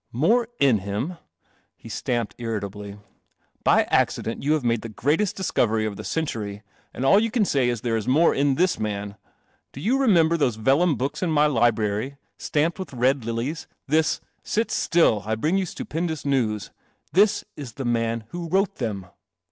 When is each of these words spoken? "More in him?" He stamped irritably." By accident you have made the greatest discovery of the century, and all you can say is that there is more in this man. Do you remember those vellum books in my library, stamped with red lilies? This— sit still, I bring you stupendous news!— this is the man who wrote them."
"More 0.27 0.47
in 0.59 0.79
him?" 0.79 1.17
He 1.77 1.87
stamped 1.87 2.33
irritably." 2.39 2.97
By 3.63 3.83
accident 3.83 4.41
you 4.41 4.53
have 4.53 4.63
made 4.63 4.81
the 4.81 4.89
greatest 4.89 5.35
discovery 5.35 5.85
of 5.85 5.95
the 5.95 6.03
century, 6.03 6.63
and 6.91 7.05
all 7.05 7.19
you 7.19 7.29
can 7.29 7.45
say 7.45 7.69
is 7.69 7.81
that 7.81 7.87
there 7.87 7.95
is 7.95 8.07
more 8.07 8.33
in 8.33 8.55
this 8.55 8.79
man. 8.79 9.15
Do 9.73 9.79
you 9.79 9.99
remember 9.99 10.37
those 10.37 10.55
vellum 10.55 10.95
books 10.95 11.21
in 11.21 11.29
my 11.29 11.45
library, 11.45 12.17
stamped 12.39 12.79
with 12.79 12.93
red 12.93 13.25
lilies? 13.25 13.67
This— 13.87 14.21
sit 14.43 14.71
still, 14.71 15.21
I 15.23 15.35
bring 15.35 15.59
you 15.59 15.67
stupendous 15.67 16.25
news!— 16.25 16.71
this 17.13 17.43
is 17.55 17.73
the 17.73 17.85
man 17.85 18.23
who 18.29 18.49
wrote 18.49 18.77
them." 18.77 19.05